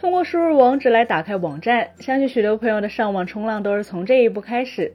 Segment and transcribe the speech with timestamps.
[0.00, 4.94] 通过输入网址来打开网站，相信许多朋友的上网冲浪都是从这一步开始。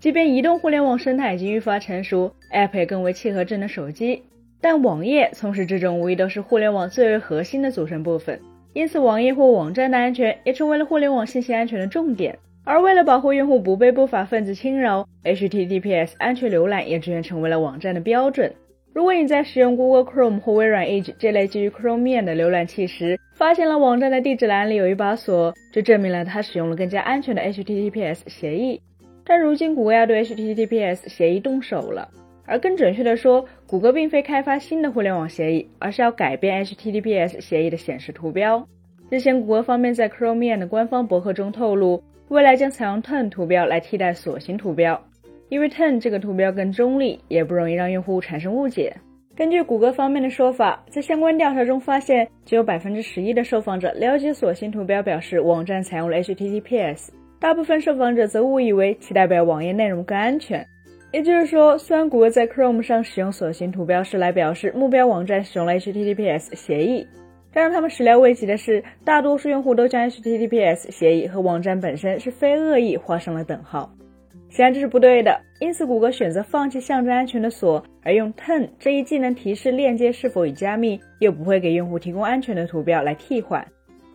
[0.00, 4.24] 即便移动互联网生态已经愈发成熟，App 也更为契合智能手机，
[4.60, 8.40] 但网页从始至终无疑都是互联网最为核心的组成部分。
[8.72, 12.36] 因此，网页或网站的安全也成为了互联网信息安全的重点。
[12.64, 18.52] 而为了保护用户不被不法分子侵扰，HTTPS 安全浏览也逐渐成为了网站的标准。
[18.92, 28.80] 如果你在使用 Google Chrome 或微软 Edge 这类基于 Chromium 的浏览器时，发现了网站的地址栏里有一把锁，就证明了它使用了更加安全的 HTTPS 协议。
[29.24, 32.08] 但如今，谷歌要对 HTTPS 协议动手了。
[32.46, 38.66] 而更准确的说，谷歌并非开发新的互联网协议，而是要改变 HTTPS 协议的显示图标。
[39.08, 45.00] 日前，谷歌方面在 Chromium 的官方博客中透露，未来将采用 Turn 图标来替代锁形图标。
[45.50, 48.96] 因为 Turn 这个图标更中立，也不容易让用户产生误解。
[49.36, 57.08] 根据谷歌方面的说法，在相关调查中发现，只有百分之十一的受访者了解锁形图标表示网站采用了 HTTPS，
[57.40, 60.64] 大部分受访者则误以为其代表网页内容更安全。
[61.12, 67.04] 也就是说，虽然谷歌在 Chrome 上使用锁形图标是来表示目标网站使用了 HTTPS 协议，
[67.52, 73.90] 但让他们始料未及的是，大多数用户都将 HTTPS 协议和网站本身是非恶意画上了等号。
[74.50, 83.64] 显然这是不对的，因此谷歌选择放弃象征安全的锁，而用 Turn 这一既能提示链接是否已加密，又不会给用户提供安全的图标来替换。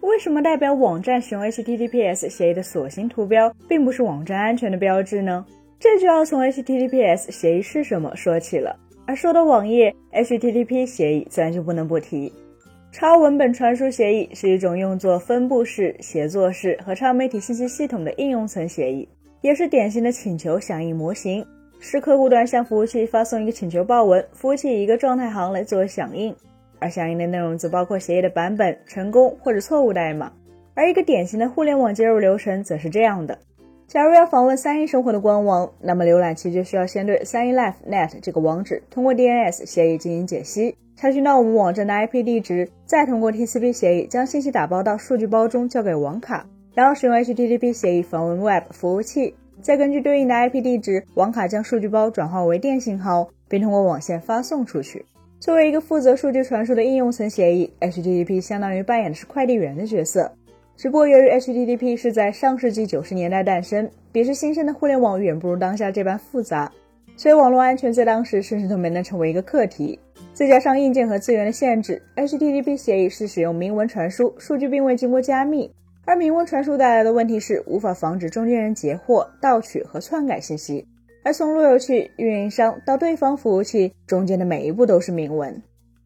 [0.02, 5.44] 为什么代表网站使用 HTTPS 协议的锁形图标并不是网站安全的标志呢？
[5.80, 8.78] 这就要从 HTTPS 协议是什么说起了。
[9.08, 12.32] 而说到网页，HTTP 协议自然就不能不提。
[12.92, 19.08] 超文本传输协议是一种用作分布式、协作式和超媒体信息系统的应用层协议。
[19.46, 21.46] 也是典型的请求响应模型，
[21.80, 26.36] 是客户端向服务器发送一个请求报文，服务器以一个状态行来作为响应，
[26.80, 30.34] 而响应的内容则包括协议的版本、成功或者错误代码。
[30.74, 33.38] 而一个典型的互联网接入流程则是这样的：
[33.88, 46.48] 假如要访问三一生活的官网，那么浏览器就需要先对三一 life net 这个网址通过 DNS 协议进行解析，查询到我们网站的 IP 地址，再通过 TCP 协议将信息打包到数据包中交给网卡。
[46.74, 49.34] 然后使用 HTTP 协议访问 Web 服务器，
[49.66, 55.04] 再根据对应的 IP 地址，网卡将数据包转化为电信号，并通过网线发送出去。
[55.40, 60.32] 作为一个负责数据传输的应用层协议，HTTP 相当于扮演的是快递员的角色。
[60.78, 66.72] 只不过由于 HTTP 是在上世纪九十年代诞生，彼时新生的互联网远不如当下这般复杂，
[67.18, 70.00] 所以网络安全在当时甚至都没能成为一个课题。
[70.32, 75.74] 再加上硬件和资源的限制，HTTP 协议是使用明文传输，数据并未经过加密。
[76.06, 80.88] 而明文传输带来的问题是无法防止中间人截获、盗取和篡改信息，
[81.24, 85.62] 而从路由器、运营商到对方服务器中间的每一步都是明文。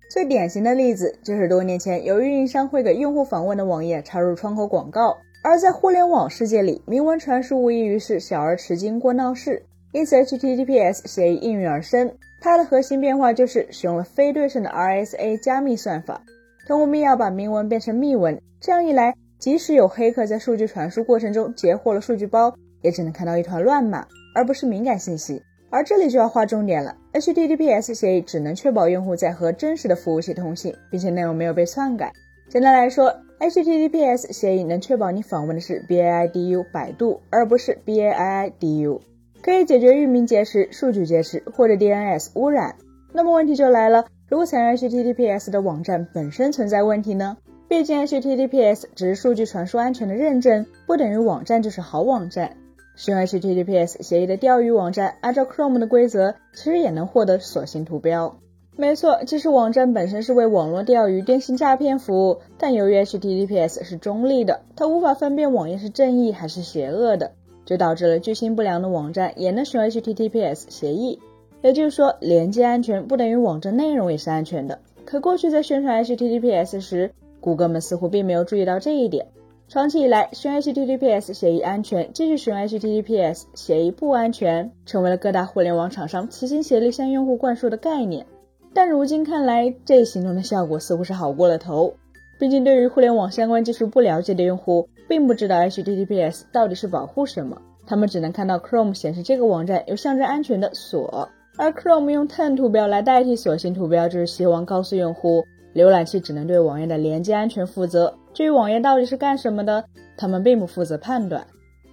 [0.09, 9.61] 最典型的例子就是多年前有运营商会给用户访问的网页插入窗口广告，而在互联网世界里，明文传输无异于是小儿吃惊过闹事，
[9.91, 12.09] 因此 HTTPS 协议应运而生。
[12.41, 16.23] 它的核心变化就是使用了非对称的 RSA 加密算法，
[16.65, 19.13] 通过密钥把明文变成密文，这样一来。
[19.39, 24.05] 即使有黑客在数据传输过程中截获了数据包，也只能看到一团乱码，
[24.35, 25.41] 而不是敏感信息。
[25.69, 32.11] 而这里就要划重点了，HTTPS 协议只能确保用户在和真实的服务器通信，并且内容没有被篡改。
[32.49, 38.99] 简单来说，HTTPS 协议能确保你访问的是 BAIDU 百度，而不是 BAIIDU，
[39.41, 42.75] 可以解决域名劫持、数据劫持或者 DNS 污染。
[43.13, 47.37] 那么问题就来了，如果采用 HTTPS 的网站本身存在问题呢？
[47.69, 52.57] 毕竟 HTTPS 只是数据传输安全的认证，不等于网站就是好网站。
[52.95, 58.39] 使用 HTTPS 协议的钓鱼网站，按照 Chrome 的规则，其实也能获得锁形图标。
[58.75, 67.33] 没错，即使网站本身是为网络钓鱼、电信诈骗服务，但由于 HTTPS 是中立的，它无法分辨网页是正义还是邪恶的，
[67.65, 71.19] 就导致了居心不良的网站也能使用 HTTPS 协议。
[71.61, 74.79] 也就是说，连接安全不等于网站内容也是安全的。
[75.05, 79.27] 可过去在宣传 HTTPS 时，谷歌们似乎并没有注意到这一点。
[79.67, 88.25] 长期以来，使用 HTTPS 协议安全，继续使用 HTTPS 协议不安全，成为了各大互联网厂商齐心协力向用户灌输的概念。
[88.73, 91.93] 但如今看来，这一行动的效果似乎是好过了头。
[92.39, 105.45] 毕竟，对于互联网相关技术不了解的用户，并不知道 HTTPS 到底是保护什么，他们只能看到 Chrome 显示这个网站有象征安全的锁，而 Chrome 用 Turn 图标来代替锁形图标，就是希望告诉用户。
[105.73, 109.83] 浏览器只能对网页的连接安全负责，至于网页到底是干什么的，
[110.17, 111.45] 他们并不负责判断。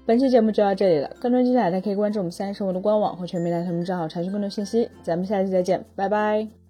[0.06, 4.88] 本期节目就到这里了，更多精彩大家可以关注我们三一生活的官网或全民大他们账号查询更多信息。
[5.02, 6.65] 咱们下期再见，拜拜。